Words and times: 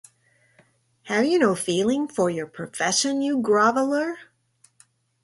Have 1.03 1.25
you 1.27 1.37
no 1.37 1.53
feeling 1.53 2.07
for 2.07 2.27
your 2.31 2.47
profession, 2.47 3.21
you 3.21 3.37
groveller? 3.39 4.15